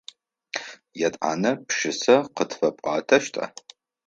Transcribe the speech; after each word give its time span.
Етӏанэ 1.07 1.51
пшысэ 1.67 2.15
къытфэпӏотэщта? 2.35 3.43